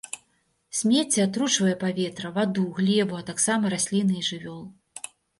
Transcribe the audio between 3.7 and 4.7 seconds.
расліны і жывёл.